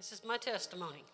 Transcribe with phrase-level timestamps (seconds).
[0.00, 1.04] This is my testimony.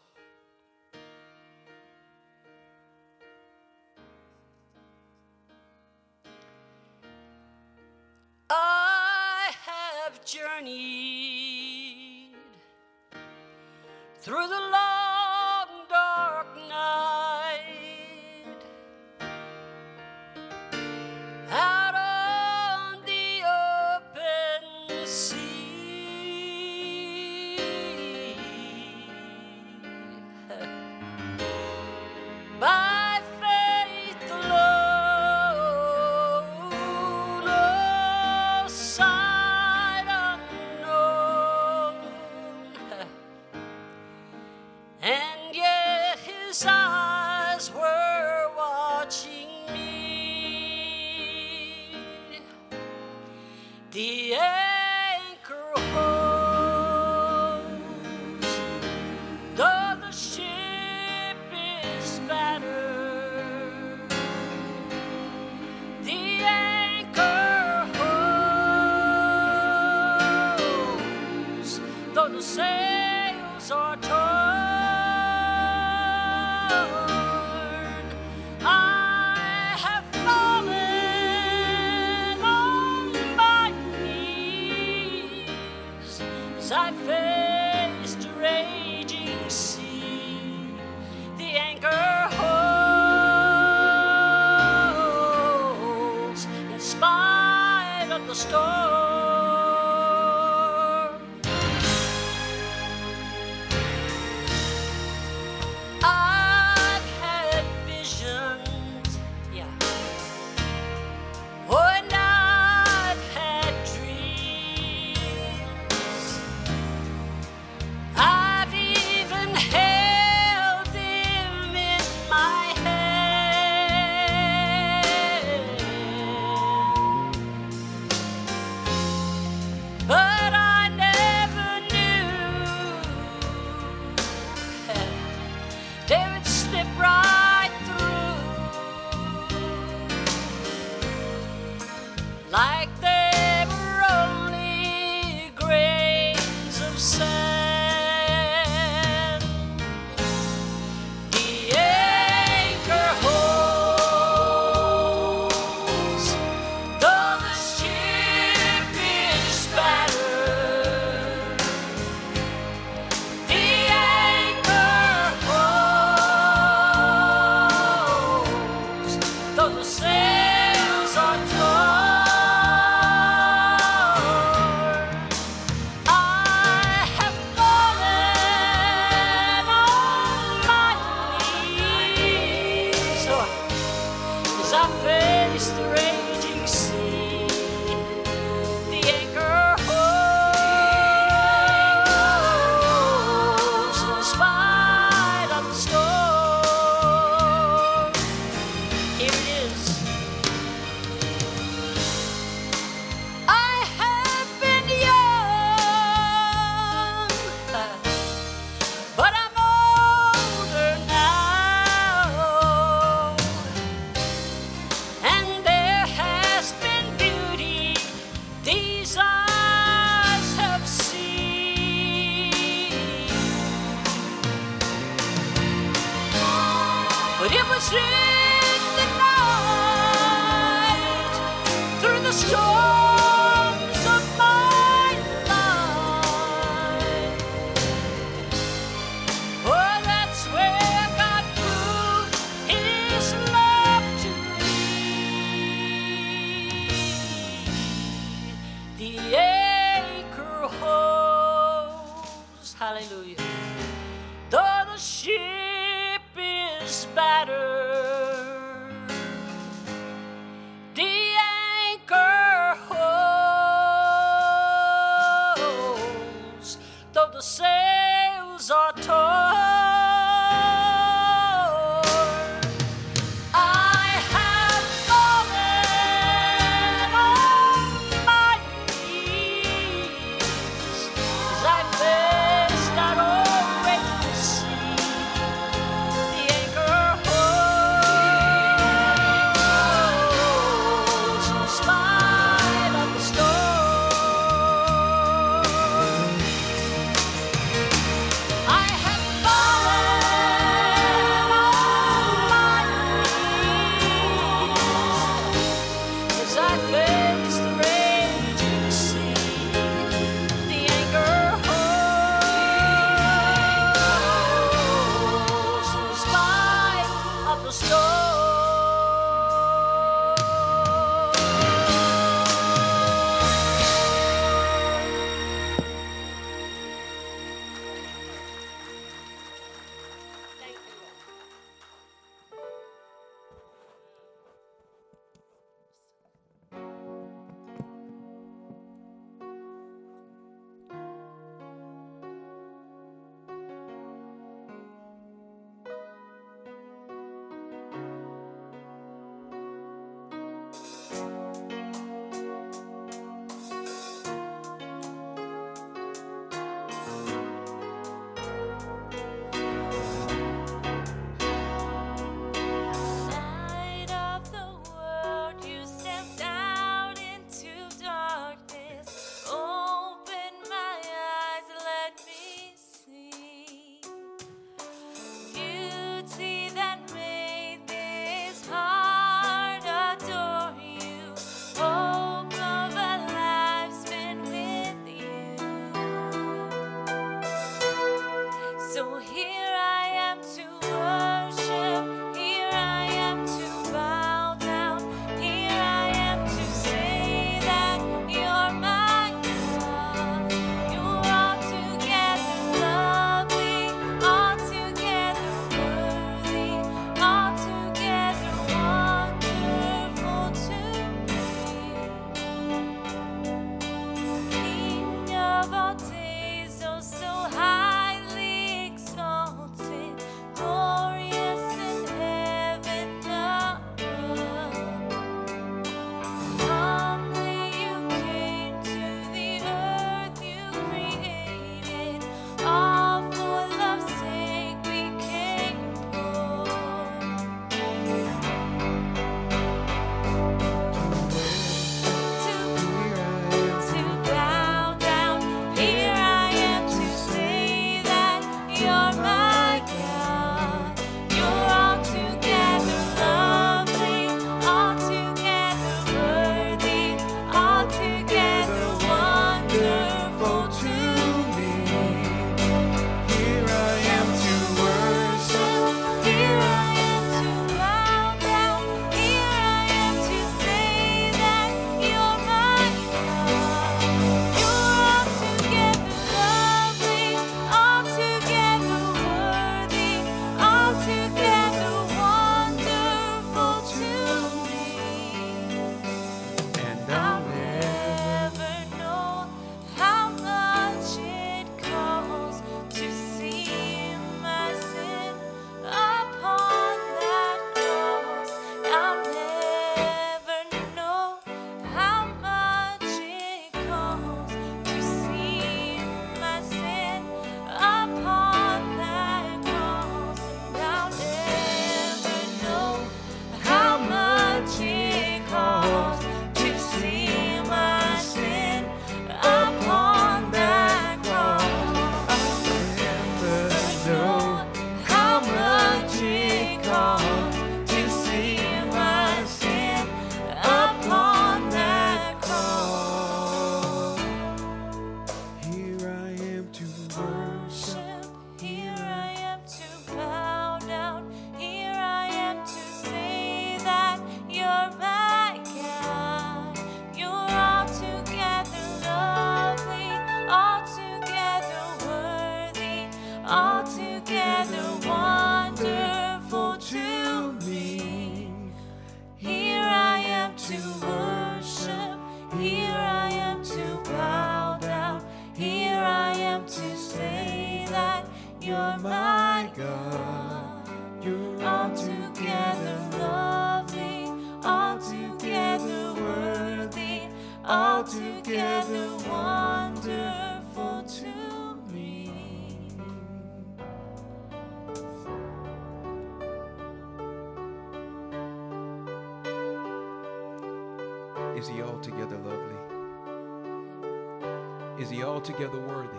[595.46, 596.18] Altogether worthy?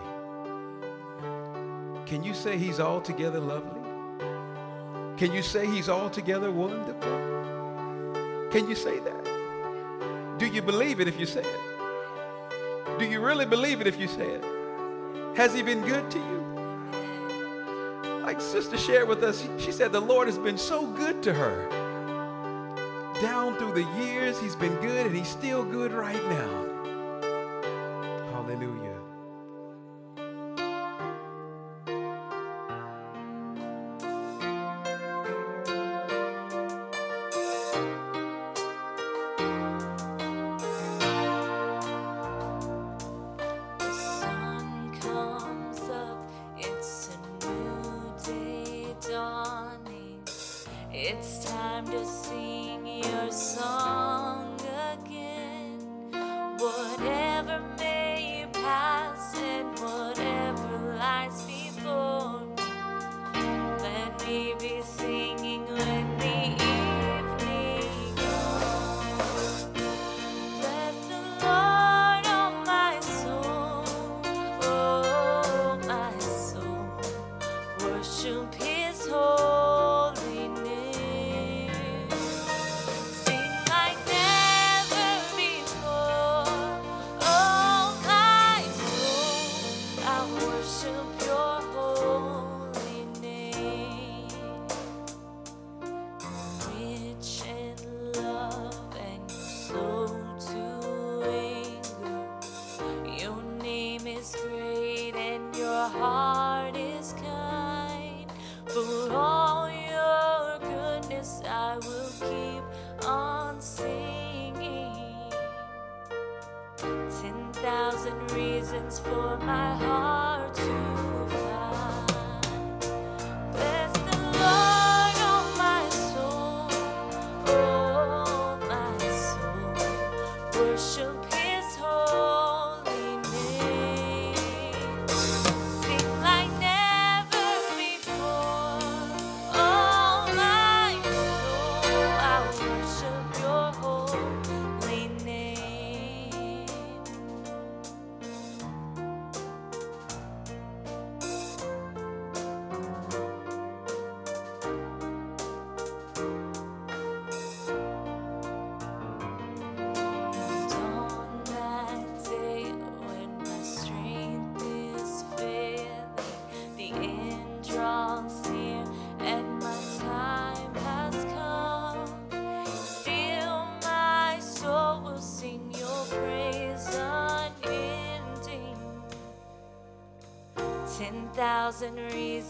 [2.06, 3.82] Can you say he's altogether lovely?
[5.18, 8.48] Can you say he's altogether wonderful?
[8.52, 10.38] Can you say that?
[10.40, 13.00] Do you believe it if you say it?
[13.00, 14.46] Do you really believe it if you say it?
[15.36, 16.46] Has he been good to you?
[18.22, 21.68] Like sister shared with us, she said the Lord has been so good to her.
[23.22, 26.67] Down through the years, he's been good and he's still good right now.
[51.00, 54.57] It's time to sing your song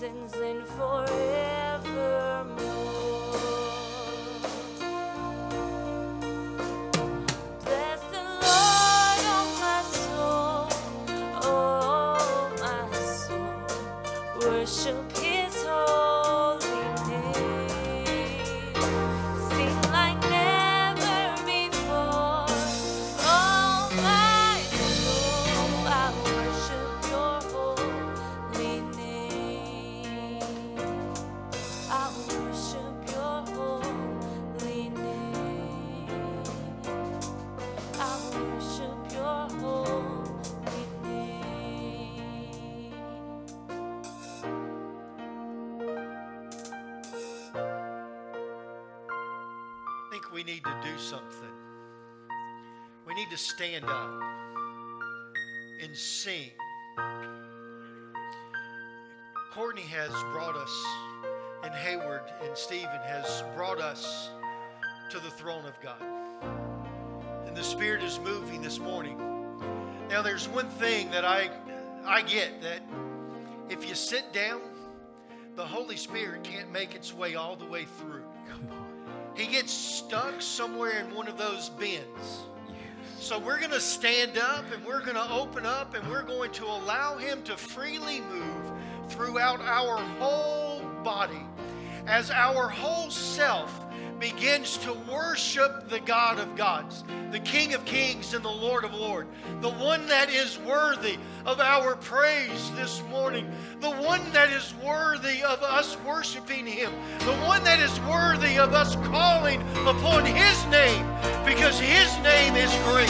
[0.08, 1.27] reasons and forevermore.
[53.78, 54.10] Stand up
[55.84, 56.52] and sing.
[59.52, 60.86] Courtney has brought us,
[61.64, 64.30] and Hayward and Stephen has brought us
[65.12, 66.02] to the throne of God.
[67.46, 69.18] And the Spirit is moving this morning.
[70.10, 71.50] Now, there's one thing that I,
[72.06, 72.82] I get that
[73.70, 74.62] if you sit down,
[75.56, 78.24] the Holy Spirit can't make its way all the way through.
[78.48, 78.88] Come on.
[79.36, 82.48] He gets stuck somewhere in one of those bins.
[83.28, 86.50] So we're going to stand up and we're going to open up and we're going
[86.54, 88.72] to allow him to freely move
[89.10, 91.46] throughout our whole body
[92.08, 93.86] as our whole self
[94.20, 98.94] begins to worship the God of gods, the King of kings and the Lord of
[98.94, 99.30] lords,
[99.62, 105.44] the one that is worthy of our praise this morning, the one that is worthy
[105.44, 111.06] of us worshiping him, the one that is worthy of us calling upon his name
[111.46, 113.10] because his name is great,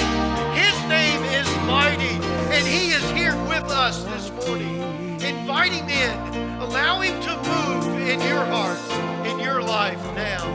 [0.57, 2.17] his name is mighty,
[2.53, 4.96] and he is here with us this morning.
[5.27, 6.17] Invite him in,
[6.61, 8.79] allow him to move in your heart,
[9.27, 10.45] in your life now.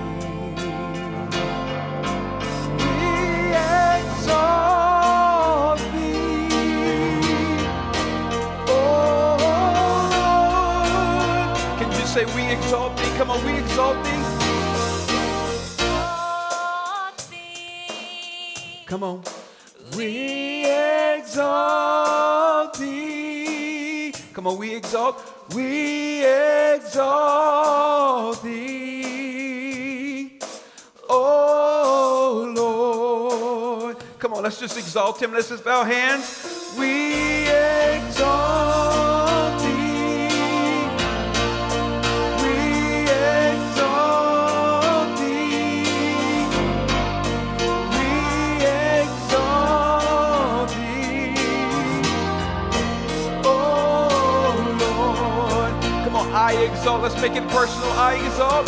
[2.79, 3.53] We
[4.09, 6.49] exalt thee,
[8.67, 9.37] oh
[10.17, 11.79] Lord.
[11.79, 13.13] Can you say we exalt thee?
[13.19, 14.25] Come on, we exalt thee.
[18.87, 19.23] Come on.
[19.97, 22.52] We exalt thee.
[24.33, 25.23] Come on, we exalt.
[25.55, 26.25] We
[26.75, 30.39] exalt thee.
[31.09, 33.97] Oh Lord.
[34.19, 35.33] Come on, let's just exalt him.
[35.33, 36.75] Let's just bow hands.
[36.79, 38.43] We exalt
[56.53, 57.01] I exalt.
[57.01, 57.91] Let's make it personal.
[57.93, 58.67] I exalt.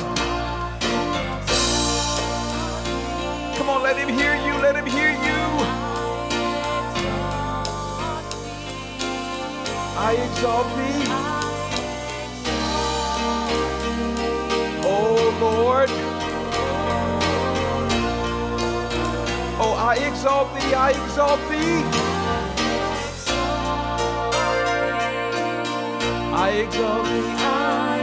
[3.59, 4.55] Come on, let him hear you.
[4.63, 5.41] Let him hear you.
[9.97, 11.05] I exalt thee.
[14.87, 15.91] Oh Lord.
[19.61, 20.75] Oh, I exalt thee.
[20.75, 22.14] I exalt thee.
[26.45, 26.69] I.
[27.39, 27.94] I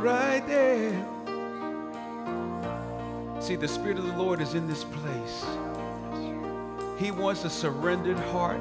[0.00, 0.92] right there.
[3.40, 5.44] See, the Spirit of the Lord is in this place.
[6.98, 8.60] He wants a surrendered heart.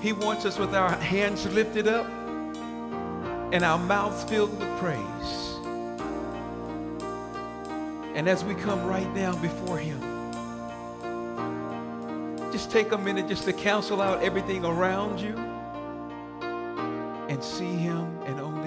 [0.00, 2.06] He wants us with our hands lifted up
[3.52, 5.56] and our mouths filled with praise.
[8.14, 10.00] And as we come right now before Him,
[12.52, 15.36] just take a minute just to cancel out everything around you
[17.28, 18.63] and see Him and only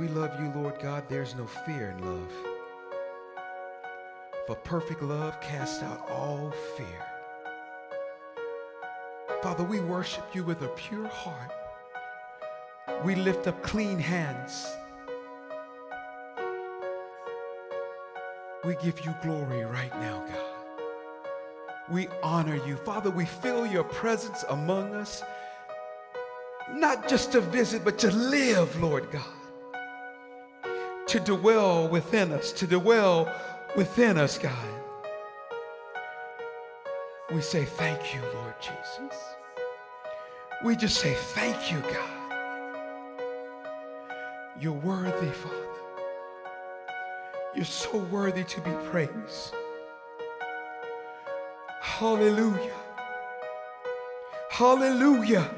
[0.00, 2.32] we love you, Lord God, there's no fear in love.
[4.46, 7.04] For perfect love casts out all fear.
[9.42, 11.52] Father, we worship you with a pure heart.
[13.04, 14.66] We lift up clean hands.
[18.64, 20.80] We give you glory right now, God.
[21.90, 22.76] We honor you.
[22.76, 25.22] Father, we feel your presence among us,
[26.72, 29.39] not just to visit, but to live, Lord God.
[31.10, 33.28] To dwell within us, to dwell
[33.76, 34.52] within us, God.
[37.34, 39.18] We say thank you, Lord Jesus.
[40.64, 42.32] We just say thank you, God.
[44.60, 45.56] You're worthy, Father.
[47.56, 49.54] You're so worthy to be praised.
[51.80, 52.76] Hallelujah.
[54.48, 55.50] Hallelujah.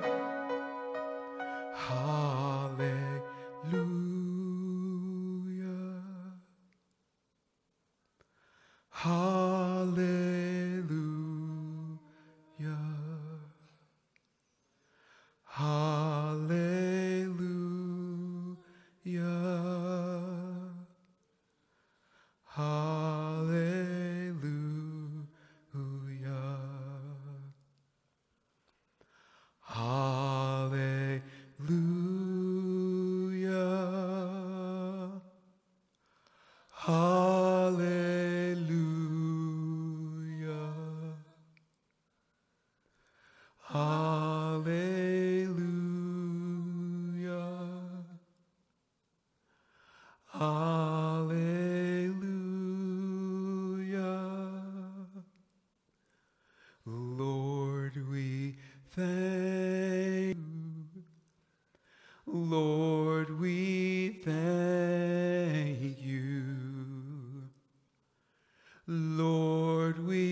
[69.19, 70.32] Lord, we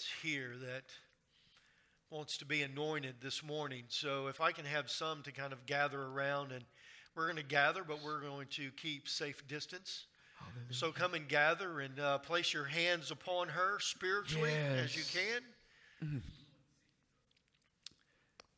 [0.00, 0.84] that's here that
[2.10, 3.84] wants to be anointed this morning.
[3.88, 6.64] So if I can have some to kind of gather around and
[7.14, 10.06] we're going to gather, but we're going to keep safe distance.
[10.70, 15.14] So come and gather and uh, place your hands upon her spiritually as you Yes.
[15.14, 15.42] can.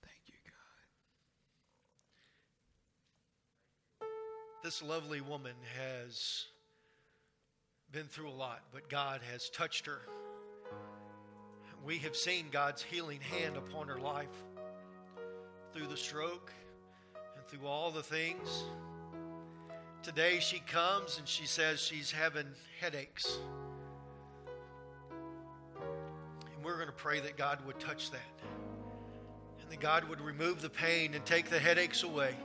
[0.02, 0.34] Thank you,
[4.00, 4.06] God.
[4.62, 6.44] This lovely woman has
[7.90, 10.02] been through a lot, but God has touched her.
[11.84, 14.28] We have seen God's healing hand upon her life
[15.72, 16.52] through the stroke
[17.36, 18.64] and through all the things.
[20.02, 22.46] Today she comes and she says she's having
[22.80, 23.38] headaches.
[26.54, 28.20] And we're going to pray that God would touch that.
[29.60, 32.36] And that God would remove the pain and take the headaches away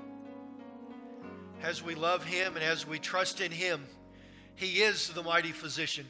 [1.64, 3.86] as we love Him and as we trust in Him,
[4.56, 6.06] He is the mighty physician.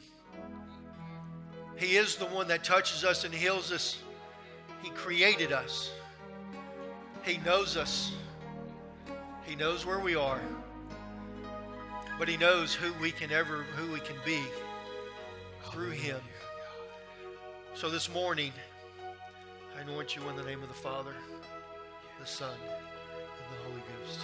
[1.78, 3.98] He is the one that touches us and heals us.
[4.82, 5.92] He created us.
[7.22, 8.12] He knows us.
[9.44, 10.40] He knows where we are.
[12.18, 14.40] But he knows who we can ever who we can be
[15.70, 16.20] through him.
[17.74, 18.52] So this morning,
[19.76, 21.14] I anoint you in the name of the Father,
[22.18, 24.20] the Son, and the Holy Ghost.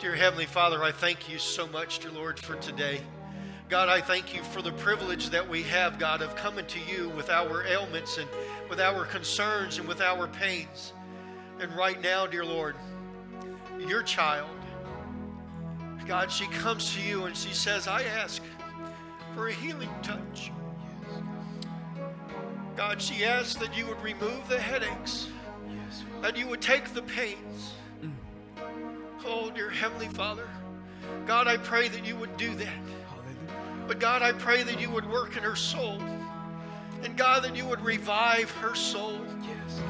[0.00, 3.00] Dear Heavenly Father, I thank you so much, dear Lord, for today.
[3.68, 7.08] God, I thank you for the privilege that we have, God, of coming to you
[7.08, 8.28] with our ailments and
[8.70, 10.92] with our concerns and with our pains.
[11.58, 12.76] And right now, dear Lord,
[13.88, 14.56] your child,
[16.06, 18.40] God, she comes to you and she says, I ask
[19.34, 20.52] for a healing touch.
[22.76, 25.26] God, she asks that you would remove the headaches,
[26.22, 27.72] that you would take the pains.
[28.00, 28.12] Mm.
[29.24, 30.48] Oh, dear Heavenly Father,
[31.26, 32.68] God, I pray that you would do that.
[33.86, 36.00] But God, I pray that you would work in her soul.
[37.02, 39.20] And God, that you would revive her soul.
[39.42, 39.80] Yes.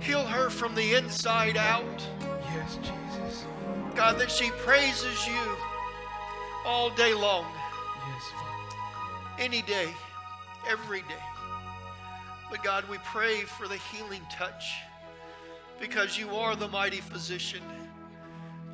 [0.00, 2.06] Heal her from the inside out.
[2.20, 3.46] Yes, Jesus.
[3.94, 5.56] God, that she praises you
[6.66, 7.46] all day long,
[8.06, 8.32] Yes,
[9.38, 9.88] any day,
[10.68, 11.24] every day.
[12.50, 14.74] But God, we pray for the healing touch
[15.80, 17.62] because you are the mighty physician.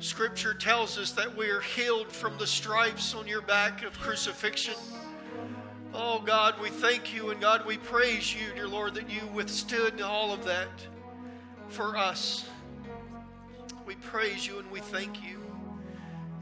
[0.01, 4.73] Scripture tells us that we are healed from the stripes on your back of crucifixion.
[5.93, 10.01] Oh God, we thank you and God, we praise you, dear Lord, that you withstood
[10.01, 10.69] all of that
[11.67, 12.49] for us.
[13.85, 15.39] We praise you and we thank you.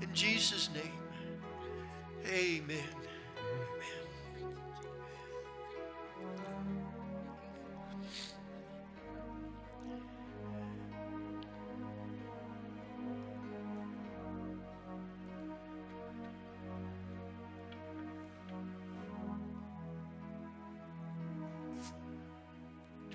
[0.01, 0.93] In Jesus' name,
[2.31, 2.98] amen.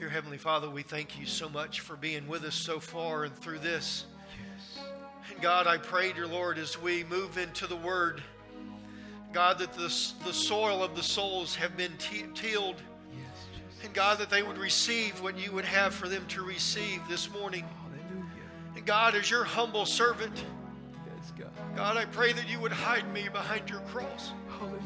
[0.04, 3.34] Dear Heavenly Father, we thank you so much for being with us so far and
[3.34, 4.04] through this.
[4.76, 4.84] Yes.
[5.32, 8.22] And God, I pray, dear Lord, as we move into the Word,
[9.32, 9.88] God, that the,
[10.26, 12.82] the soil of the souls have been te- tilled.
[13.14, 13.46] Yes,
[13.82, 17.32] And God, that they would receive what you would have for them to receive this
[17.32, 17.64] morning.
[17.64, 18.76] Hallelujah.
[18.76, 20.44] And God, as your humble servant,
[21.16, 21.76] Yes, God.
[21.76, 24.32] God, I pray that you would hide me behind your cross.
[24.58, 24.82] Hallelujah.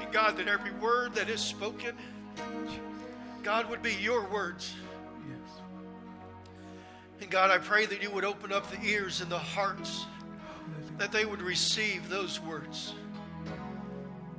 [0.00, 1.94] And God, that every word that is spoken,
[3.42, 4.74] God, would be your words.
[5.28, 5.60] Yes.
[7.20, 10.06] And God, I pray that you would open up the ears and the hearts
[10.98, 12.94] that they would receive those words.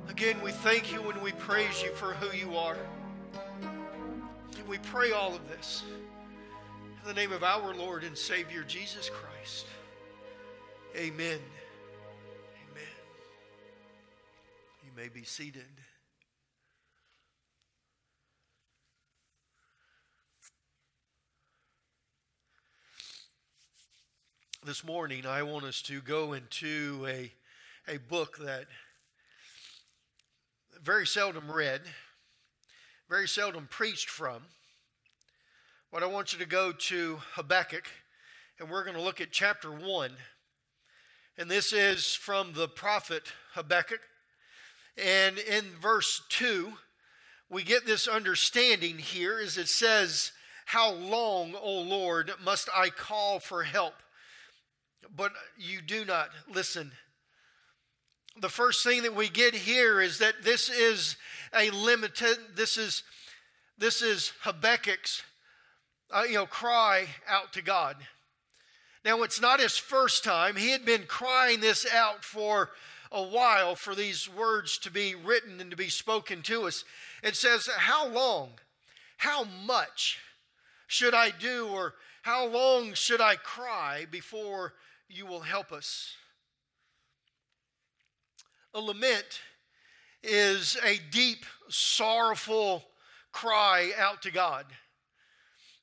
[0.08, 2.76] Again, we thank you and we praise you for who you are.
[4.58, 5.82] And we pray all of this
[7.02, 9.66] in the name of our Lord and Savior Jesus Christ.
[10.94, 11.40] Amen.
[12.70, 12.92] Amen.
[14.84, 15.81] You may be seated.
[24.64, 27.32] This morning, I want us to go into a,
[27.92, 28.66] a book that
[30.80, 31.80] very seldom read,
[33.10, 34.44] very seldom preached from.
[35.90, 37.88] But I want you to go to Habakkuk,
[38.60, 40.12] and we're going to look at chapter 1.
[41.36, 44.02] And this is from the prophet Habakkuk.
[44.96, 46.74] And in verse 2,
[47.50, 50.30] we get this understanding here as it says,
[50.66, 53.94] How long, O Lord, must I call for help?
[55.14, 56.92] But you do not listen.
[58.40, 61.16] The first thing that we get here is that this is
[61.54, 62.22] a lament,
[62.54, 63.02] this is
[63.78, 65.22] this is Habakkuk's
[66.12, 67.96] uh, you know, cry out to God.
[69.04, 70.56] Now, it's not his first time.
[70.56, 72.70] He had been crying this out for
[73.10, 76.84] a while for these words to be written and to be spoken to us.
[77.22, 78.50] It says, How long,
[79.18, 80.18] how much
[80.86, 84.74] should I do, or how long should I cry before
[85.12, 86.14] you will help us?
[88.74, 89.40] A lament
[90.22, 92.84] is a deep, sorrowful
[93.32, 94.66] cry out to God.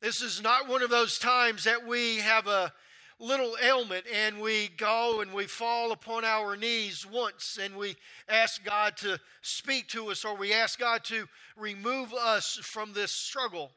[0.02, 2.74] This is not one of those times that we have a
[3.20, 7.96] little ailment and we go and we fall upon our knees once and we
[8.30, 13.12] ask God to speak to us or we ask God to remove us from this
[13.12, 13.72] struggle.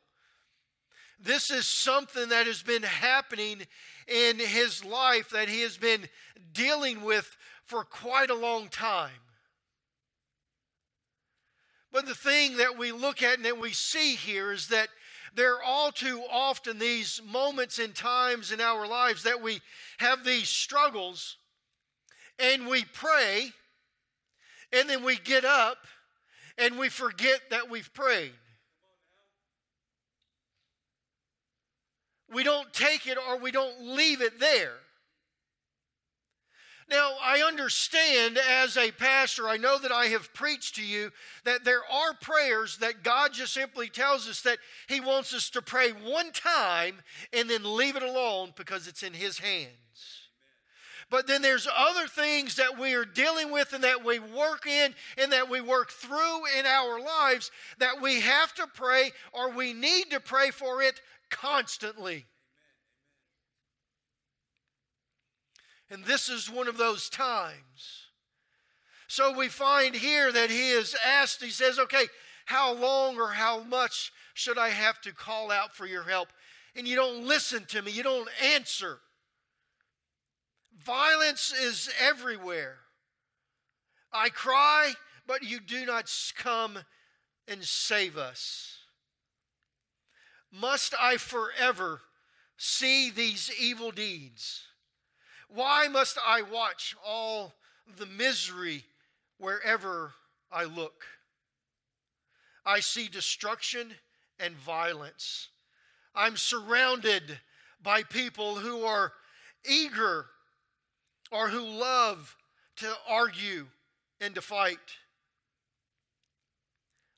[1.19, 3.63] This is something that has been happening
[4.09, 6.09] in his life that he has been
[6.53, 9.11] dealing with for quite a long time.
[11.93, 14.89] But the thing that we look at and that we see here is that
[15.35, 19.61] there are all too often these moments and times in our lives that we
[19.99, 21.37] have these struggles
[22.39, 23.51] and we pray
[24.73, 25.79] and then we get up
[26.59, 28.33] and we forget that we've prayed.
[32.33, 34.75] We don't take it or we don't leave it there.
[36.91, 41.11] Now, I understand as a pastor, I know that I have preached to you
[41.45, 45.63] that there are prayers that God just simply tells us that He wants us to
[45.63, 47.01] pray one time
[47.33, 50.22] and then leave it alone because it's in His hands.
[51.13, 54.95] But then there's other things that we are dealing with and that we work in
[55.19, 59.75] and that we work through in our lives that we have to pray or we
[59.75, 62.25] need to pray for it constantly.
[65.91, 68.07] And this is one of those times.
[69.07, 72.07] So we find here that he is asked, he says, okay,
[72.47, 76.29] how long or how much should I have to call out for your help?
[76.75, 79.01] And you don't listen to me, you don't answer.
[80.85, 82.79] Violence is everywhere.
[84.13, 84.95] I cry,
[85.27, 86.79] but you do not come
[87.47, 88.79] and save us.
[90.51, 92.01] Must I forever
[92.57, 94.63] see these evil deeds?
[95.49, 97.55] Why must I watch all
[97.99, 98.85] the misery
[99.39, 100.13] wherever
[100.51, 101.05] I look?
[102.65, 103.93] I see destruction
[104.39, 105.49] and violence.
[106.15, 107.39] I'm surrounded
[107.83, 109.13] by people who are
[109.69, 110.27] eager
[111.33, 112.37] or who love
[112.77, 113.67] to argue
[114.21, 114.79] and to fight.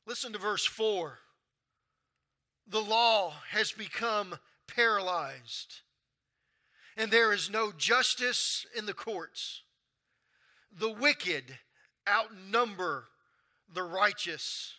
[0.07, 1.19] Listen to verse 4.
[2.67, 5.83] The law has become paralyzed
[6.97, 9.63] and there is no justice in the courts.
[10.77, 11.59] The wicked
[12.09, 13.09] outnumber
[13.73, 14.75] the righteous,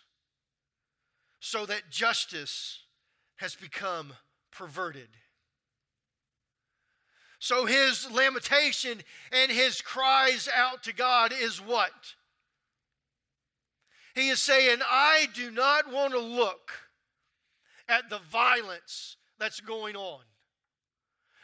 [1.39, 2.83] so that justice
[3.37, 4.13] has become
[4.51, 5.09] perverted.
[7.39, 11.91] So his lamentation and his cries out to God is what?
[14.15, 16.71] He is saying, I do not want to look
[17.89, 20.21] at the violence that's going on.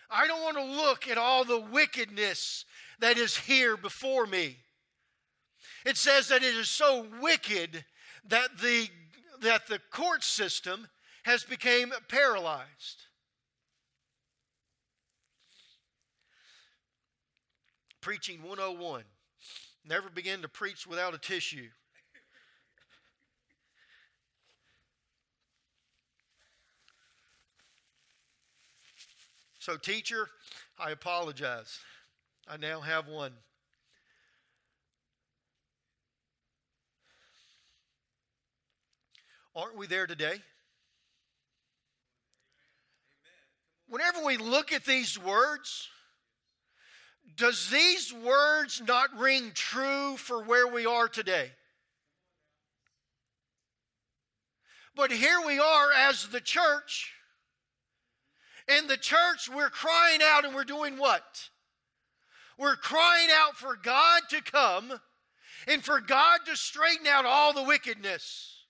[0.09, 2.65] I don't want to look at all the wickedness
[2.99, 4.57] that is here before me.
[5.85, 7.85] It says that it is so wicked
[8.27, 8.89] that the,
[9.41, 10.87] that the court system
[11.23, 13.05] has become paralyzed.
[18.01, 19.03] Preaching 101.
[19.85, 21.69] Never begin to preach without a tissue.
[29.59, 30.27] So, teacher,
[30.79, 31.79] I apologize.
[32.47, 33.33] I now have one.
[39.55, 40.41] Aren't we there today?
[43.87, 45.89] Whenever we look at these words,
[47.35, 51.51] does these words not ring true for where we are today?
[54.95, 57.13] But here we are as the church
[58.67, 61.49] in the church, we're crying out and we're doing what?
[62.57, 64.99] We're crying out for God to come
[65.67, 68.60] and for God to straighten out all the wickedness.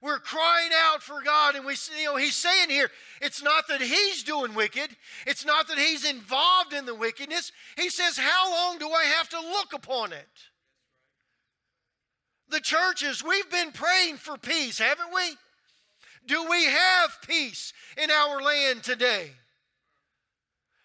[0.00, 2.88] We're crying out for God, and we, see you know, He's saying here,
[3.20, 4.90] it's not that He's doing wicked,
[5.26, 7.50] it's not that He's involved in the wickedness.
[7.76, 10.28] He says, How long do I have to look upon it?
[12.48, 15.36] The churches, we've been praying for peace, haven't we?
[16.26, 19.32] Do we have peace in our land today?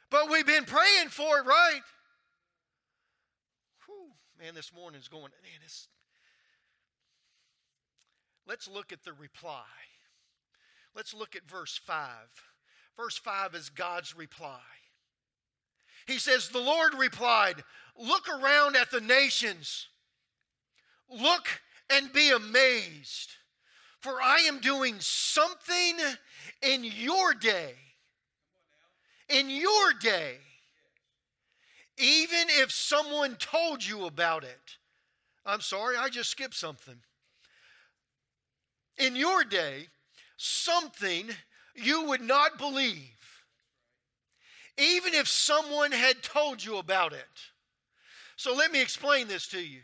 [0.10, 1.82] But we've been praying for it, right?
[3.86, 4.12] Whew,
[4.44, 5.88] man, this morning is going, man, it's.
[8.48, 9.64] Let's look at the reply.
[10.96, 12.08] Let's look at verse 5.
[12.96, 14.60] Verse 5 is God's reply.
[16.06, 17.64] He says, The Lord replied,
[17.98, 19.88] Look around at the nations,
[21.10, 21.48] look
[21.90, 23.32] and be amazed.
[24.00, 25.96] For I am doing something
[26.62, 27.76] in your day.
[29.30, 30.38] In your day.
[31.98, 34.78] Even if someone told you about it.
[35.46, 36.98] I'm sorry, I just skipped something.
[38.98, 39.88] In your day,
[40.38, 41.30] something
[41.76, 43.10] you would not believe.
[44.78, 47.20] Even if someone had told you about it.
[48.36, 49.82] So let me explain this to you.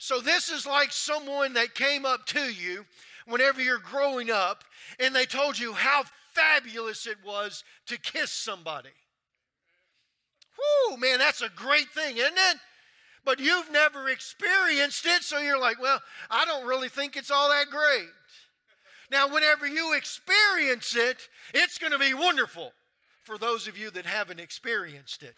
[0.00, 2.86] So, this is like someone that came up to you
[3.26, 4.64] whenever you're growing up
[5.00, 8.90] and they told you how fabulous it was to kiss somebody.
[10.88, 12.56] Whoo, man, that's a great thing, isn't it?
[13.28, 16.00] But you've never experienced it, so you're like, well,
[16.30, 18.08] I don't really think it's all that great.
[19.10, 22.72] Now, whenever you experience it, it's going to be wonderful
[23.24, 25.34] for those of you that haven't experienced it.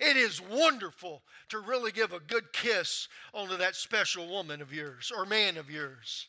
[0.00, 1.20] It is wonderful
[1.50, 5.70] to really give a good kiss onto that special woman of yours or man of
[5.70, 6.28] yours.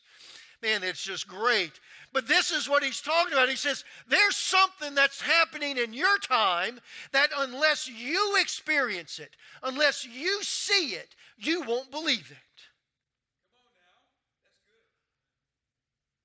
[0.62, 1.72] Man, it's just great.
[2.12, 3.48] But this is what he's talking about.
[3.48, 6.80] He says, There's something that's happening in your time
[7.12, 12.36] that unless you experience it, unless you see it, you won't believe it.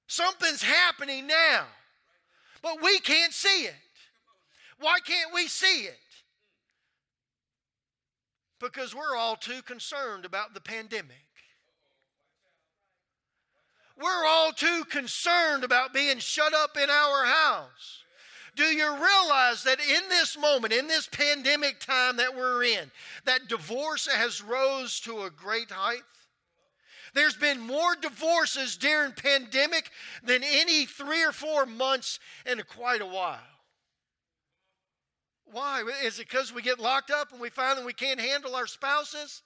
[0.07, 1.65] Something's happening now,
[2.61, 3.75] but we can't see it.
[4.79, 5.97] Why can't we see it?
[8.59, 11.20] Because we're all too concerned about the pandemic.
[13.99, 18.03] We're all too concerned about being shut up in our house.
[18.55, 22.91] Do you realize that in this moment, in this pandemic time that we're in,
[23.25, 26.01] that divorce has rose to a great height?
[27.13, 29.89] There's been more divorces during pandemic
[30.23, 33.39] than any three or four months in quite a while.
[35.45, 35.83] Why?
[36.03, 38.67] Is it because we get locked up and we find that we can't handle our
[38.67, 39.41] spouses?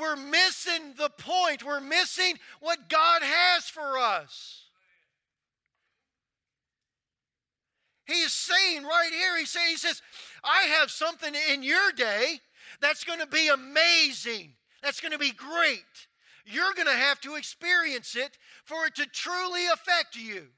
[0.00, 1.64] We're missing the point.
[1.64, 4.64] We're missing what God has for us.
[8.06, 10.02] He's saying right here, he, say, he says,
[10.42, 12.40] I have something in your day
[12.80, 14.54] that's going to be amazing.
[14.82, 15.84] That's going to be great.
[16.44, 20.48] You're going to have to experience it for it to truly affect you.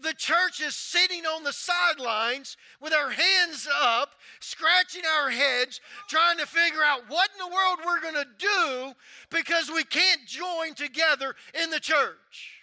[0.00, 6.38] The church is sitting on the sidelines with our hands up, scratching our heads, trying
[6.38, 8.92] to figure out what in the world we're going to do
[9.30, 12.58] because we can't join together in the church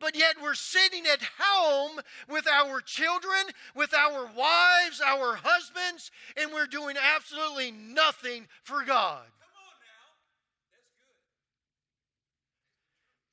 [0.00, 6.50] but yet we're sitting at home with our children, with our wives, our husbands, and
[6.52, 9.26] we're doing absolutely nothing for God.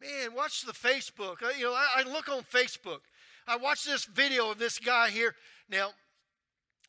[0.02, 1.42] Man, watch the Facebook.
[1.58, 3.00] You know, I, I look on Facebook.
[3.48, 5.36] I watch this video of this guy here.
[5.70, 5.92] Now,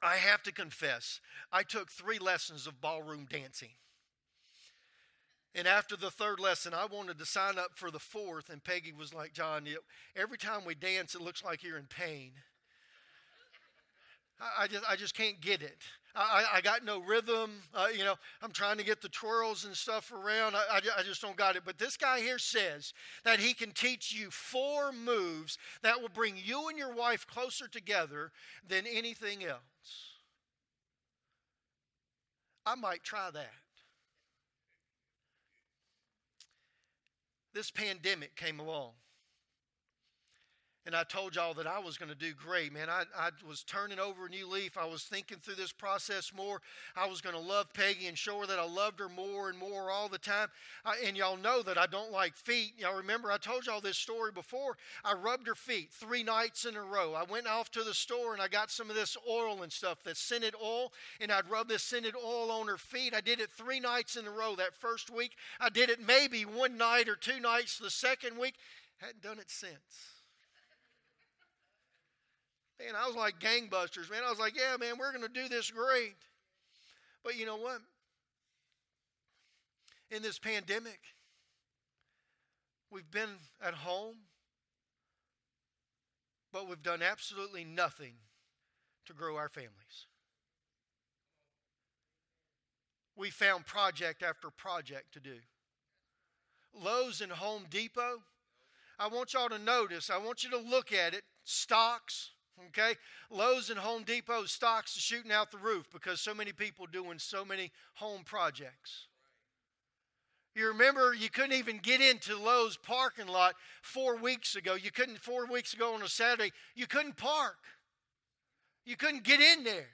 [0.02, 1.20] I have to confess,
[1.52, 3.70] I took three lessons of ballroom dancing.
[5.54, 8.92] And after the third lesson, I wanted to sign up for the fourth, and Peggy
[8.92, 9.66] was like, John,
[10.14, 12.32] every time we dance, it looks like you're in pain.
[14.40, 15.78] I, I just, I just can't get it.
[16.14, 17.50] I, I got no rhythm.
[17.72, 20.56] Uh, you know, I'm trying to get the twirls and stuff around.
[20.56, 21.62] I, I, I just don't got it.
[21.64, 22.92] But this guy here says
[23.24, 27.68] that he can teach you four moves that will bring you and your wife closer
[27.68, 28.32] together
[28.66, 29.60] than anything else.
[32.66, 33.52] I might try that.
[37.58, 38.92] this pandemic came along.
[40.88, 42.88] And I told y'all that I was going to do great, man.
[42.88, 44.78] I, I was turning over a new leaf.
[44.78, 46.62] I was thinking through this process more.
[46.96, 49.58] I was going to love Peggy and show her that I loved her more and
[49.58, 50.48] more all the time.
[50.86, 52.72] I, and y'all know that I don't like feet.
[52.78, 54.78] Y'all remember I told y'all this story before.
[55.04, 57.12] I rubbed her feet three nights in a row.
[57.12, 60.02] I went off to the store and I got some of this oil and stuff,
[60.04, 63.12] that scented oil, and I'd rub this scented oil on her feet.
[63.14, 65.32] I did it three nights in a row that first week.
[65.60, 68.54] I did it maybe one night or two nights the second week.
[69.02, 70.17] Hadn't done it since.
[72.78, 74.22] Man, I was like gangbusters, man.
[74.24, 76.14] I was like, yeah, man, we're going to do this great.
[77.24, 77.80] But you know what?
[80.10, 81.00] In this pandemic,
[82.90, 83.28] we've been
[83.62, 84.16] at home,
[86.52, 88.14] but we've done absolutely nothing
[89.06, 90.06] to grow our families.
[93.16, 95.38] We found project after project to do.
[96.72, 98.22] Lowe's and Home Depot,
[98.98, 102.30] I want y'all to notice, I want you to look at it, stocks,
[102.68, 102.94] Okay?
[103.30, 107.18] Lowe's and Home Depot stocks are shooting out the roof because so many people doing
[107.18, 109.06] so many home projects.
[110.54, 114.74] You remember you couldn't even get into Lowe's parking lot four weeks ago.
[114.74, 117.58] You couldn't, four weeks ago on a Saturday, you couldn't park.
[118.84, 119.90] You couldn't get in there.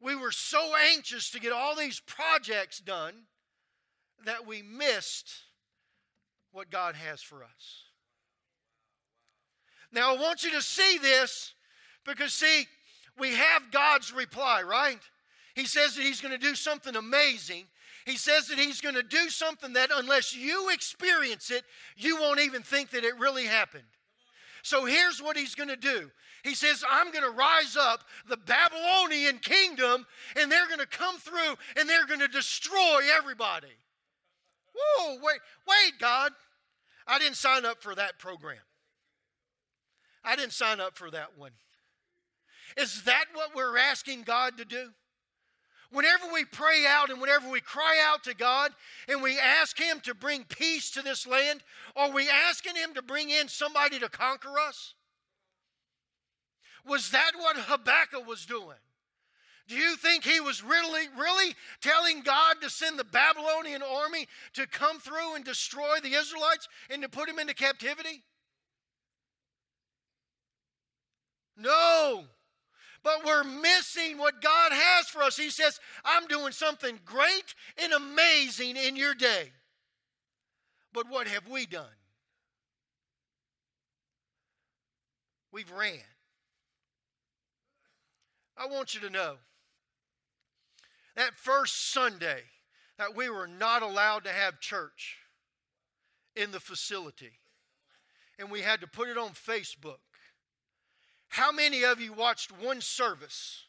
[0.00, 3.14] We were so anxious to get all these projects done
[4.24, 5.32] that we missed
[6.50, 7.87] what God has for us.
[9.92, 11.54] Now, I want you to see this
[12.04, 12.66] because, see,
[13.18, 15.00] we have God's reply, right?
[15.54, 17.64] He says that He's going to do something amazing.
[18.04, 21.64] He says that He's going to do something that, unless you experience it,
[21.96, 23.84] you won't even think that it really happened.
[24.62, 26.10] So here's what He's going to do
[26.44, 31.18] He says, I'm going to rise up the Babylonian kingdom, and they're going to come
[31.18, 33.76] through and they're going to destroy everybody.
[34.74, 36.32] Whoa, wait, wait, God.
[37.06, 38.58] I didn't sign up for that program.
[40.28, 41.52] I didn't sign up for that one.
[42.76, 44.90] Is that what we're asking God to do?
[45.90, 48.72] Whenever we pray out and whenever we cry out to God
[49.08, 51.62] and we ask Him to bring peace to this land,
[51.96, 54.92] are we asking Him to bring in somebody to conquer us?
[56.86, 58.76] Was that what Habakkuk was doing?
[59.66, 64.66] Do you think he was really, really telling God to send the Babylonian army to
[64.66, 68.22] come through and destroy the Israelites and to put them into captivity?
[71.58, 72.24] No.
[73.02, 75.36] But we're missing what God has for us.
[75.36, 79.52] He says, I'm doing something great and amazing in your day.
[80.92, 81.86] But what have we done?
[85.52, 86.00] We've ran.
[88.56, 89.36] I want you to know
[91.16, 92.42] that first Sunday
[92.98, 95.18] that we were not allowed to have church
[96.34, 97.32] in the facility,
[98.38, 99.98] and we had to put it on Facebook.
[101.28, 103.64] How many of you watched one service?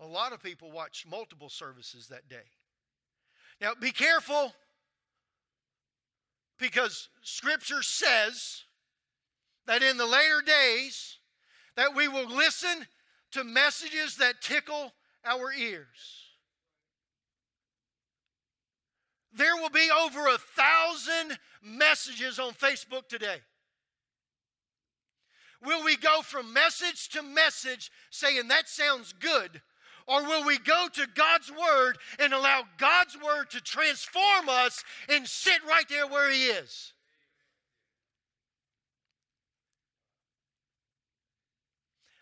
[0.00, 2.48] A lot of people watched multiple services that day.
[3.60, 4.54] Now, be careful
[6.58, 8.64] because Scripture says
[9.66, 11.18] that in the later days
[11.76, 12.86] that we will listen
[13.32, 14.92] to messages that tickle
[15.24, 16.29] our ears.
[19.32, 23.38] There will be over a thousand messages on Facebook today.
[25.62, 29.60] Will we go from message to message saying that sounds good?
[30.06, 35.26] Or will we go to God's Word and allow God's Word to transform us and
[35.26, 36.92] sit right there where He is?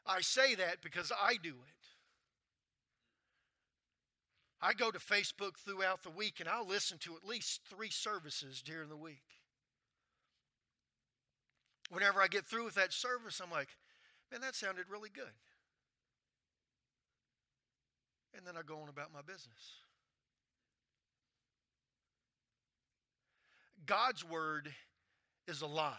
[0.05, 1.89] I say that because I do it.
[4.61, 8.61] I go to Facebook throughout the week and I'll listen to at least three services
[8.61, 9.23] during the week.
[11.91, 13.69] Whenever I get through with that service, I'm like,
[14.31, 15.25] man, that sounded really good.
[18.37, 19.81] And then I go on about my business.
[23.87, 24.71] God's word
[25.47, 25.95] is alive.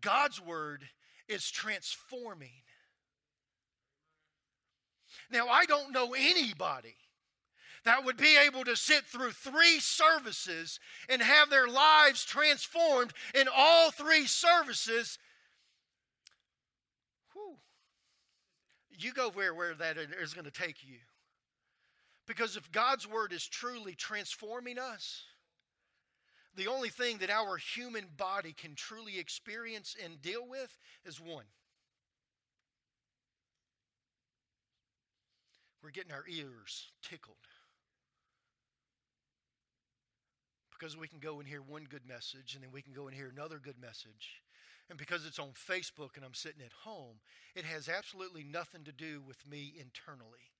[0.00, 0.84] God's word
[1.28, 2.50] is transforming.
[5.30, 6.94] Now, I don't know anybody
[7.84, 13.46] that would be able to sit through three services and have their lives transformed in
[13.54, 15.18] all three services.
[17.32, 17.56] Whew.
[18.98, 20.98] You go where, where that is going to take you.
[22.26, 25.22] Because if God's word is truly transforming us,
[26.56, 31.44] the only thing that our human body can truly experience and deal with is one.
[35.86, 37.36] We're getting our ears tickled.
[40.72, 43.14] Because we can go and hear one good message, and then we can go and
[43.14, 44.42] hear another good message.
[44.90, 47.20] And because it's on Facebook and I'm sitting at home,
[47.54, 50.50] it has absolutely nothing to do with me internally.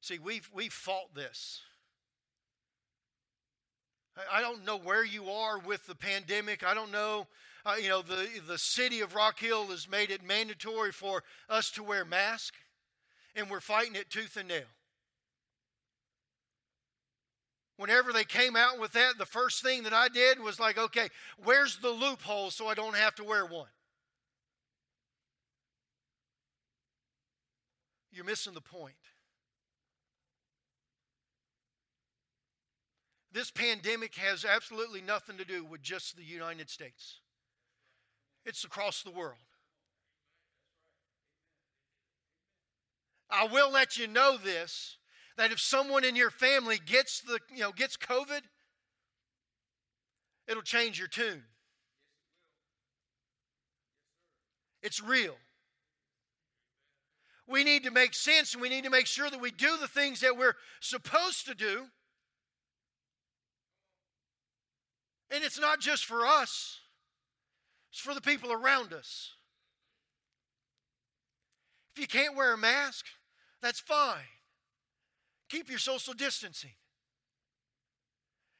[0.00, 1.60] See, we've, we've fought this.
[4.32, 6.62] I, don't know where you are with the pandemic.
[6.62, 7.26] I don't know,
[7.66, 11.70] uh, you know, the, the city of Rock Hill has made it mandatory for us
[11.72, 12.58] to wear masks,
[13.34, 14.64] and we're fighting it tooth and nail.
[17.76, 21.08] Whenever they came out with that, the first thing that I did was like, okay,
[21.42, 23.68] where's the loophole so I don't have to wear one?
[28.12, 28.94] You're missing the point.
[33.32, 37.18] This pandemic has absolutely nothing to do with just the United States,
[38.44, 39.38] it's across the world.
[43.30, 44.96] I will let you know this
[45.36, 48.42] that if someone in your family gets the you know gets COVID,
[50.46, 51.42] it'll change your tune.
[54.82, 55.36] It's real.
[57.46, 59.88] We need to make sense and we need to make sure that we do the
[59.88, 61.86] things that we're supposed to do
[65.34, 66.78] And it's not just for us,
[67.94, 69.30] it's for the people around us.
[71.94, 73.06] If you can't wear a mask,
[73.62, 74.16] that's fine.
[75.48, 76.72] Keep your social distancing.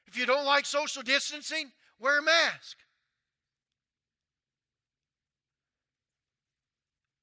[0.07, 2.77] If you don't like social distancing, wear a mask.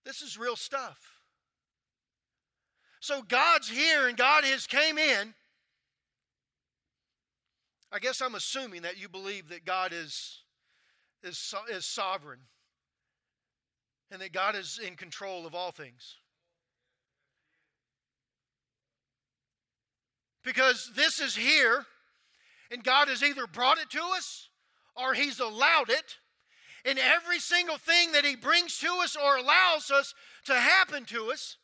[0.04, 1.22] This is real stuff.
[3.00, 5.34] So God's here and God has came in
[7.94, 10.40] I guess I'm assuming that you believe that God is,
[11.24, 12.40] is, is sovereign
[14.12, 16.18] and that God is in control of all things.
[20.44, 21.86] Because this is here,
[22.72, 24.50] And God has either brought it to us
[24.96, 26.18] or He's allowed it.
[26.86, 30.14] And every single thing that He brings to us or allows us
[30.46, 31.58] to happen to us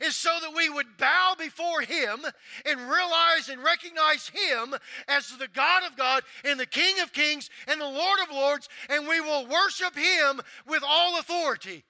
[0.00, 2.20] is so that we would bow before Him
[2.64, 4.74] and realize and recognize Him
[5.08, 8.68] as the God of God and the King of Kings and the Lord of Lords,
[8.88, 11.84] and we will worship Him with all authority,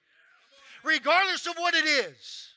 [0.83, 2.47] regardless of what it is.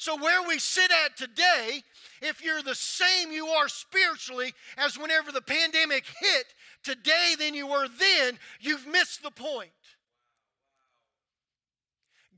[0.00, 1.82] So, where we sit at today,
[2.22, 6.46] if you're the same you are spiritually as whenever the pandemic hit
[6.84, 9.70] today than you were then, you've missed the point.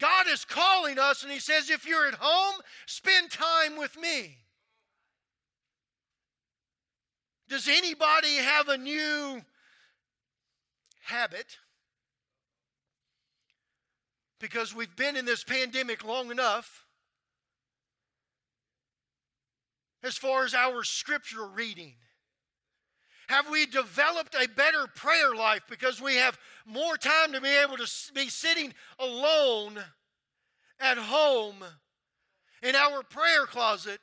[0.01, 4.39] God is calling us, and He says, if you're at home, spend time with me.
[7.49, 9.43] Does anybody have a new
[11.03, 11.59] habit?
[14.39, 16.87] Because we've been in this pandemic long enough
[20.03, 21.95] as far as our scripture reading?
[23.31, 27.77] Have we developed a better prayer life because we have more time to be able
[27.77, 29.79] to be sitting alone
[30.81, 31.63] at home
[32.61, 34.01] in our prayer closet?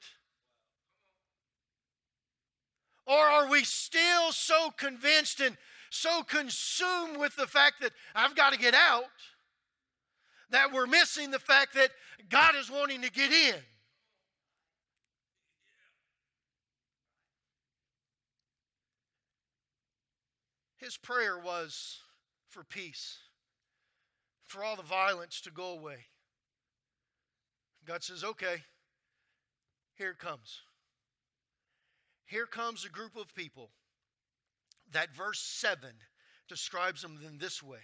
[3.06, 5.58] Or are we still so convinced and
[5.90, 9.04] so consumed with the fact that I've got to get out
[10.52, 11.90] that we're missing the fact that
[12.30, 13.56] God is wanting to get in?
[20.78, 22.00] His prayer was
[22.50, 23.18] for peace,
[24.46, 26.06] for all the violence to go away.
[27.86, 28.64] God says, okay,
[29.96, 30.62] here it comes.
[32.26, 33.72] Here comes a group of people
[34.92, 35.90] that verse 7
[36.48, 37.80] describes them in this way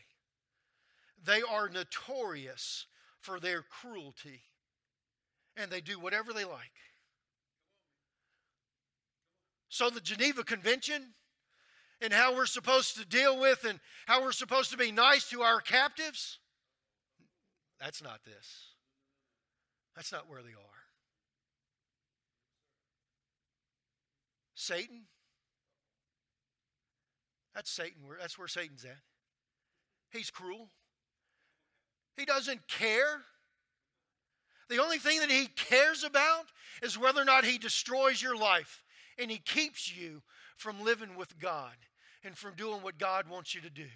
[1.26, 2.86] they are notorious
[3.20, 4.42] for their cruelty,
[5.56, 6.74] and they do whatever they like.
[9.70, 11.14] So, the Geneva Convention
[12.04, 15.42] and how we're supposed to deal with and how we're supposed to be nice to
[15.42, 16.40] our captives.
[17.80, 18.74] That's not this.
[19.96, 20.84] That's not where they are.
[24.56, 25.04] Satan.
[27.56, 28.02] That's Satan.
[28.20, 28.98] That's where Satan's at.
[30.12, 30.70] He's cruel.
[32.18, 33.22] He doesn't care.
[34.70, 36.46] The only thing that he cares about
[36.82, 38.84] is whether or not he destroys your life
[39.18, 40.22] and he keeps you
[40.56, 41.74] from living with God
[42.24, 43.88] and from doing what God wants you to do.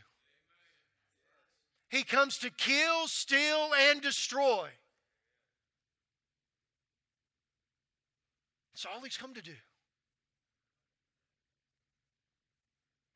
[1.89, 4.69] He comes to kill, steal, and destroy.
[8.73, 9.55] That's all he's come to do.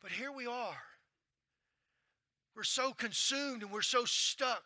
[0.01, 0.82] But here we are.
[2.55, 4.64] We're so consumed and we're so stuck.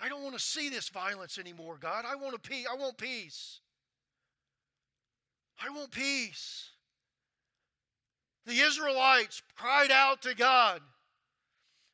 [0.00, 2.04] I don't want to see this violence anymore, God.
[2.06, 2.66] I want a peace.
[2.70, 3.60] I want peace.
[5.60, 6.70] I want peace.
[8.46, 10.80] The Israelites cried out to God,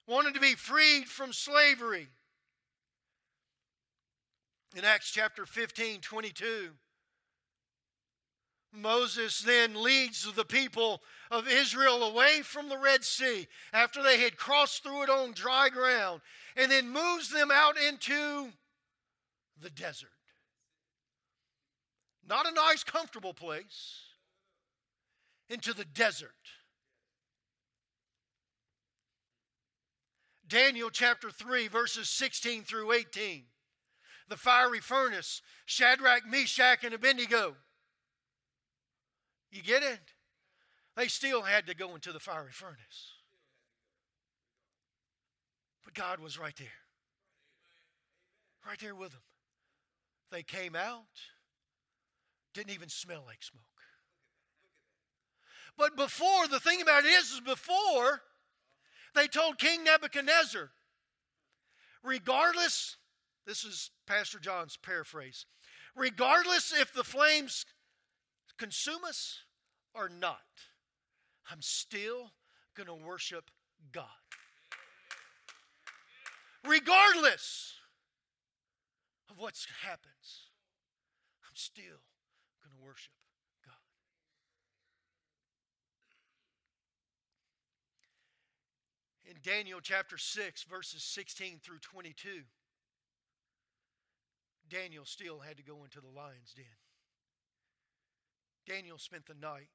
[0.07, 2.09] wanted to be freed from slavery.
[4.77, 6.71] In Acts chapter 15, 22,
[8.73, 14.37] Moses then leads the people of Israel away from the Red Sea after they had
[14.37, 16.21] crossed through it on dry ground
[16.57, 18.51] and then moves them out into
[19.61, 20.11] the desert.
[22.29, 24.10] Not a nice, comfortable place
[25.51, 26.31] into the desert.
[30.47, 33.45] Daniel chapter 3, verses 16 through 18.
[34.29, 37.57] The fiery furnace, Shadrach, Meshach, and Abednego.
[39.51, 40.01] You get it?
[40.97, 43.13] They still had to go into the fiery furnace.
[45.85, 46.69] But God was right there.
[48.67, 49.21] Right there with them.
[50.31, 51.07] They came out,
[52.55, 53.65] didn't even smell like smoke.
[55.77, 58.23] But before, the thing about it is, is before
[59.15, 60.71] they told King Nebuchadnezzar,
[62.03, 62.97] regardless,
[63.47, 65.47] this is Pastor John's paraphrase,
[65.97, 67.65] regardless if the flames
[68.59, 69.41] consume us
[69.95, 70.39] or not,
[71.51, 72.33] I'm still
[72.77, 73.51] going to worship
[73.93, 74.05] God.
[76.67, 77.75] Regardless
[79.31, 80.51] of what happens,
[81.49, 82.05] I'm still
[82.63, 83.13] going to worship
[89.30, 92.43] in Daniel chapter 6, verses 16 through 22,
[94.69, 96.65] Daniel still had to go into the lion's den.
[98.67, 99.69] Daniel spent the night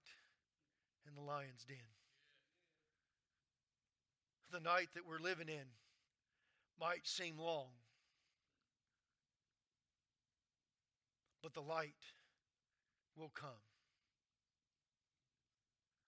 [1.07, 1.77] in the lion's den.
[4.51, 5.65] The night that we're living in
[6.79, 7.69] might seem long,
[11.41, 12.13] but the light
[13.17, 13.49] will come,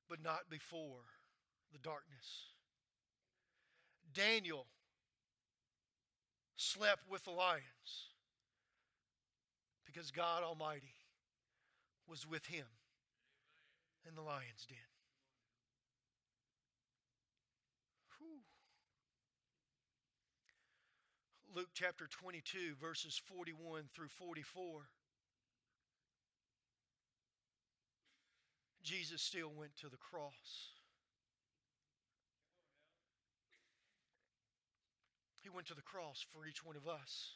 [0.08, 1.02] but not before
[1.74, 2.57] the darkness.
[4.18, 4.66] Daniel
[6.56, 7.62] slept with the lions
[9.86, 10.96] because God Almighty
[12.10, 12.66] was with him
[14.08, 14.78] in the lion's den.
[18.18, 18.40] Whew.
[21.56, 24.90] Luke chapter 22, verses 41 through 44.
[28.82, 30.77] Jesus still went to the cross.
[35.48, 37.36] He went to the cross for each one of us.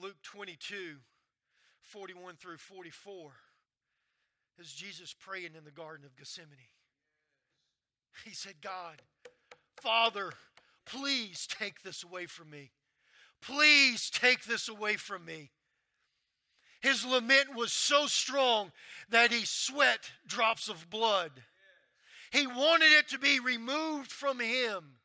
[0.00, 0.98] Luke 22,
[1.80, 3.32] 41 through 44,
[4.60, 6.70] is Jesus praying in the Garden of Gethsemane.
[8.24, 9.02] He said, God,
[9.82, 10.34] Father,
[10.86, 12.70] please take this away from me.
[13.42, 15.50] Please take this away from me.
[16.80, 18.70] His lament was so strong
[19.08, 21.42] that he sweat drops of blood.
[22.30, 24.98] He wanted it to be removed from him,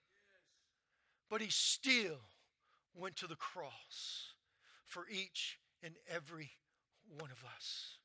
[1.29, 2.19] but he still
[2.93, 4.33] went to the cross
[4.85, 6.51] for each and every
[7.19, 7.97] one of us.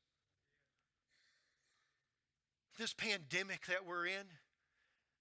[2.79, 4.25] This pandemic that we're in,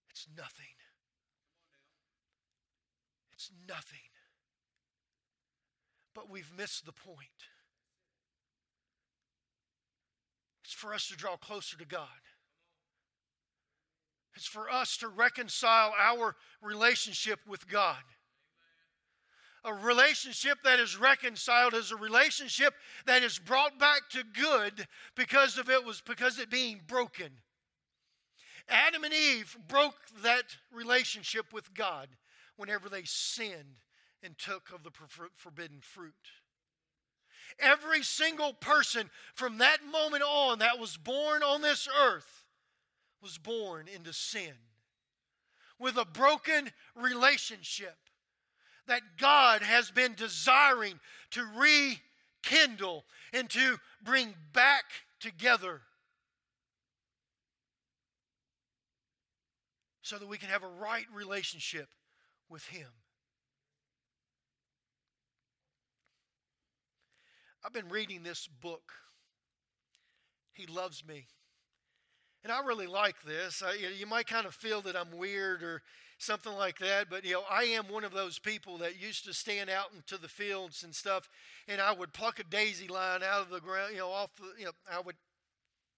[0.08, 0.64] it's nothing.
[3.34, 3.98] It's nothing.
[6.14, 7.28] But we've missed the point.
[10.64, 12.08] It's for us to draw closer to God.
[14.34, 18.02] It's for us to reconcile our relationship with God.
[19.64, 22.74] A relationship that is reconciled is a relationship
[23.04, 27.28] that is brought back to good because of it was because it being broken.
[28.68, 32.08] Adam and Eve broke that relationship with God
[32.56, 33.82] whenever they sinned
[34.22, 34.90] and took of the
[35.36, 36.14] forbidden fruit.
[37.58, 42.39] Every single person from that moment on that was born on this earth
[43.22, 44.52] was born into sin
[45.78, 47.96] with a broken relationship
[48.86, 50.98] that God has been desiring
[51.30, 54.84] to rekindle and to bring back
[55.20, 55.80] together
[60.02, 61.88] so that we can have a right relationship
[62.48, 62.88] with Him.
[67.64, 68.92] I've been reading this book.
[70.52, 71.26] He loves me.
[72.42, 73.62] And I really like this.
[73.64, 75.82] I, you might kind of feel that I'm weird or
[76.18, 79.32] something like that, but you know, I am one of those people that used to
[79.32, 81.28] stand out into the fields and stuff,
[81.66, 84.58] and I would pluck a daisy line out of the ground, you know, off the,
[84.58, 85.16] you know, I would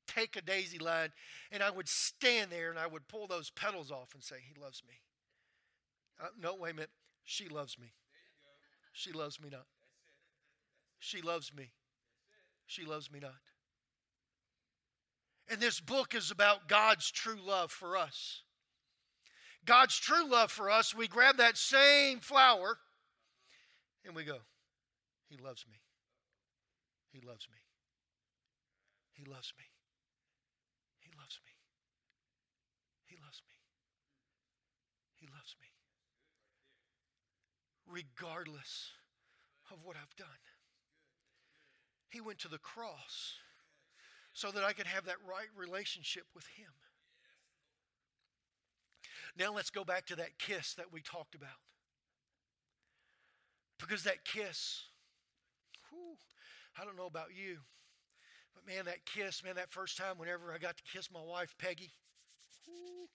[0.07, 1.11] take a daisy line
[1.51, 4.61] and I would stand there and I would pull those petals off and say, He
[4.61, 4.95] loves me.
[6.23, 6.91] Uh, no, wait a minute.
[7.25, 7.93] She loves me.
[8.93, 9.67] She loves me not.
[10.99, 11.73] She loves me.
[12.67, 13.52] She loves me not.
[15.51, 18.43] And this book is about God's true love for us.
[19.65, 22.79] God's true love for us, we grab that same flower
[24.05, 24.39] and we go,
[25.29, 25.79] He loves me.
[27.13, 27.59] He loves me.
[29.13, 29.65] He loves me.
[30.99, 31.53] He loves me.
[33.07, 33.55] He loves me.
[35.21, 35.69] He loves me.
[37.87, 38.91] Regardless
[39.71, 40.27] of what I've done,
[42.09, 43.35] He went to the cross
[44.33, 46.73] so that I could have that right relationship with Him.
[49.39, 51.61] Now let's go back to that kiss that we talked about.
[53.79, 54.85] Because that kiss,
[55.91, 56.17] whew,
[56.81, 57.59] I don't know about you,
[58.55, 61.55] but man, that kiss, man, that first time whenever I got to kiss my wife,
[61.59, 61.93] Peggy,
[62.65, 63.09] whew,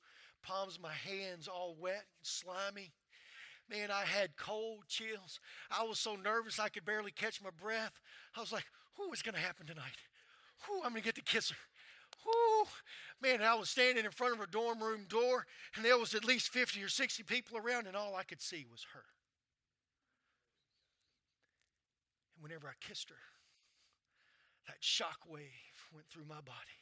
[0.44, 2.92] palms of my hands all wet, and slimy.
[3.70, 5.40] Man, I had cold chills.
[5.70, 8.00] I was so nervous I could barely catch my breath.
[8.36, 8.66] I was like,
[8.96, 9.98] "Who is going to happen tonight?
[10.66, 11.56] Whew, I'm going to get to kiss her.
[12.24, 12.66] Whew.
[13.22, 15.46] Man, I was standing in front of her dorm room door,
[15.76, 18.66] and there was at least 50 or 60 people around, and all I could see
[18.70, 19.04] was her.
[22.36, 23.16] And whenever I kissed her,
[24.68, 25.42] that shock wave
[25.94, 26.78] went through my body.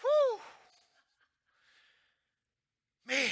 [0.00, 0.40] Whew!
[3.04, 3.30] Man,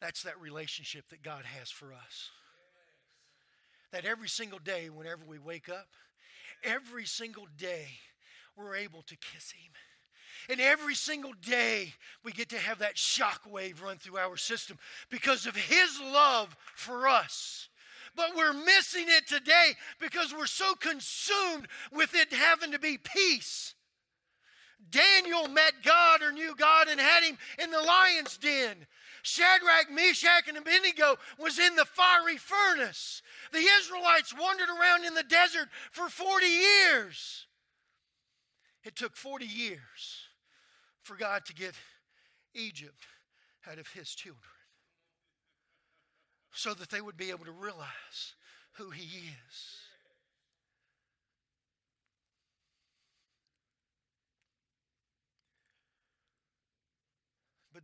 [0.00, 2.30] that's that relationship that God has for us.
[3.92, 5.88] That every single day, whenever we wake up,
[6.64, 7.88] every single day
[8.56, 9.72] we're able to kiss Him.
[10.50, 11.94] And every single day
[12.24, 14.78] we get to have that shock wave run through our system
[15.10, 17.68] because of His love for us.
[18.14, 23.74] But we're missing it today because we're so consumed with it having to be peace.
[24.90, 28.86] Daniel met God or knew God and had him in the lion's den.
[29.22, 33.22] Shadrach, Meshach, and Abednego was in the fiery furnace.
[33.52, 37.46] The Israelites wandered around in the desert for 40 years.
[38.84, 40.26] It took 40 years
[41.02, 41.74] for God to get
[42.54, 43.06] Egypt
[43.70, 44.42] out of his children
[46.52, 48.34] so that they would be able to realize
[48.72, 49.04] who he
[49.48, 49.81] is.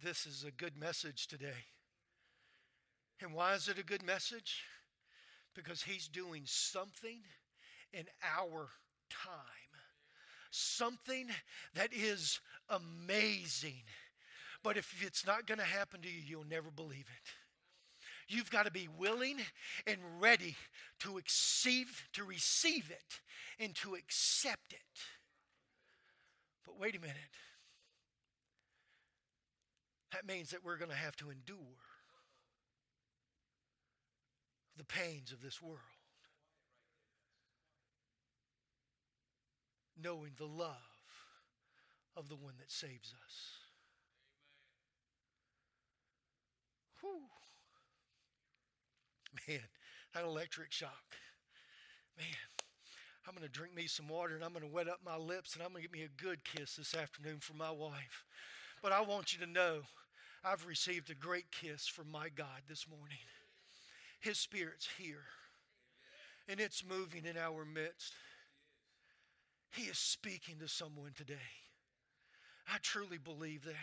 [0.02, 1.64] This is a good message today.
[3.20, 4.62] And why is it a good message?
[5.54, 7.18] Because he's doing something
[7.92, 8.68] in our
[9.10, 9.72] time,
[10.52, 11.26] something
[11.74, 12.38] that is
[12.68, 13.82] amazing.
[14.62, 17.32] But if it's not going to happen to you, you'll never believe it.
[18.28, 19.38] You've got to be willing
[19.84, 20.54] and ready
[21.00, 23.20] to receive, to receive it
[23.58, 25.00] and to accept it.
[26.64, 27.16] But wait a minute.
[30.12, 31.56] That means that we're going to have to endure
[34.76, 35.78] the pains of this world,
[40.02, 40.76] knowing the love
[42.16, 43.58] of the one that saves us.
[47.00, 47.20] Whew.
[49.46, 49.60] Man,
[50.14, 51.16] that electric shock.
[52.16, 52.26] Man,
[53.26, 55.54] I'm going to drink me some water and I'm going to wet up my lips
[55.54, 58.24] and I'm going to get me a good kiss this afternoon for my wife.
[58.82, 59.80] But I want you to know
[60.44, 63.18] I've received a great kiss from my God this morning.
[64.20, 65.24] His Spirit's here,
[66.48, 68.14] and it's moving in our midst.
[69.70, 71.34] He is speaking to someone today.
[72.72, 73.74] I truly believe that.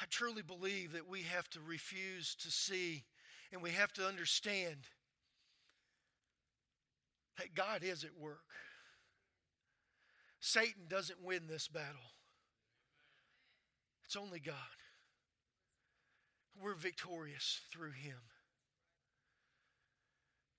[0.00, 3.04] I truly believe that we have to refuse to see
[3.52, 4.76] and we have to understand
[7.36, 8.38] that God is at work.
[10.40, 12.14] Satan doesn't win this battle.
[14.10, 14.56] It's only God.
[16.60, 18.16] We're victorious through Him.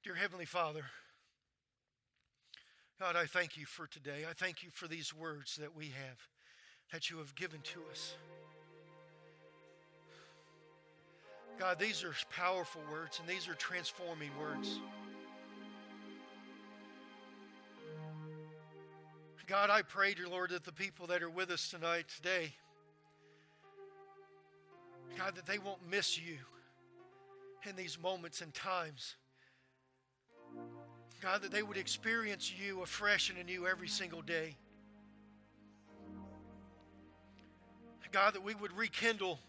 [0.06, 0.86] Dear Heavenly Father,
[2.98, 4.24] God, I thank you for today.
[4.30, 6.30] I thank you for these words that we have,
[6.94, 8.14] that you have given to us.
[11.60, 14.80] God, these are powerful words and these are transforming words.
[19.46, 22.54] God, I pray, dear Lord, that the people that are with us tonight, today,
[25.18, 26.38] God, that they won't miss you
[27.68, 29.16] in these moments and times.
[31.22, 34.56] God, that they would experience you afresh and anew every single day.
[38.12, 39.40] God, that we would rekindle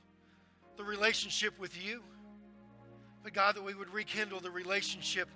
[0.77, 2.01] the relationship with you.
[3.25, 5.29] But God, that we would rekindle the relationship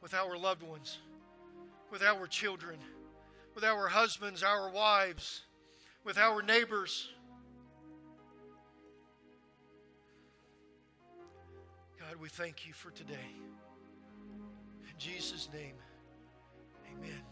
[0.00, 0.98] with our loved ones,
[1.90, 2.78] with our children,
[3.54, 5.42] with our husbands, our wives,
[6.04, 7.08] with our neighbors.
[12.22, 13.34] we thank you for today.
[14.84, 15.74] In Jesus' name,
[16.86, 17.31] amen.